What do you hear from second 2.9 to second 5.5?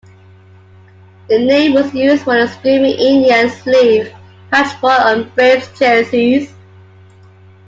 Indian" sleeve patch worn on